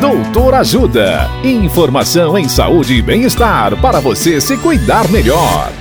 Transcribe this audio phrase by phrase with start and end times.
[0.00, 1.28] Doutor Ajuda.
[1.42, 5.72] Informação em saúde e bem-estar para você se cuidar melhor.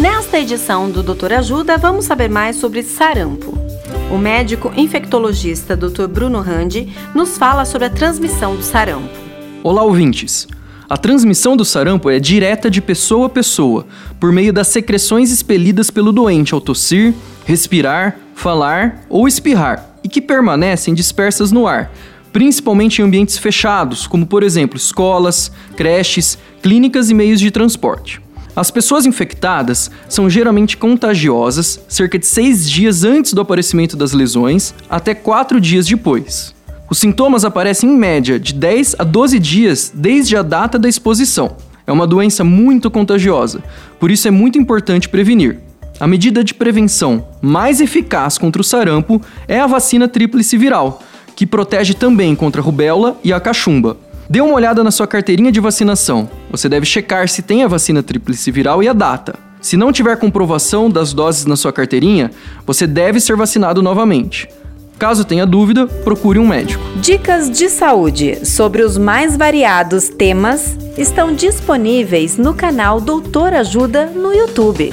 [0.00, 3.52] Nesta edição do Doutor Ajuda, vamos saber mais sobre sarampo.
[4.10, 6.06] O médico infectologista Dr.
[6.06, 9.10] Bruno Randi nos fala sobre a transmissão do sarampo.
[9.62, 10.48] Olá, ouvintes.
[10.88, 13.86] A transmissão do sarampo é direta de pessoa a pessoa,
[14.18, 17.12] por meio das secreções expelidas pelo doente ao tossir,
[17.44, 21.92] respirar, falar ou espirrar, que permanecem dispersas no ar,
[22.32, 28.22] principalmente em ambientes fechados, como por exemplo escolas, creches, clínicas e meios de transporte.
[28.54, 34.72] As pessoas infectadas são geralmente contagiosas cerca de seis dias antes do aparecimento das lesões,
[34.88, 36.54] até quatro dias depois.
[36.88, 41.56] Os sintomas aparecem em média de 10 a 12 dias desde a data da exposição.
[41.84, 43.64] É uma doença muito contagiosa,
[43.98, 45.58] por isso é muito importante prevenir.
[46.00, 51.00] A medida de prevenção mais eficaz contra o sarampo é a vacina tríplice viral,
[51.36, 53.96] que protege também contra a rubéola e a cachumba.
[54.28, 56.28] Dê uma olhada na sua carteirinha de vacinação.
[56.50, 59.36] Você deve checar se tem a vacina tríplice viral e a data.
[59.60, 62.30] Se não tiver comprovação das doses na sua carteirinha,
[62.66, 64.48] você deve ser vacinado novamente.
[64.98, 66.82] Caso tenha dúvida, procure um médico.
[66.96, 74.32] Dicas de saúde sobre os mais variados temas estão disponíveis no canal Doutor Ajuda no
[74.32, 74.92] YouTube.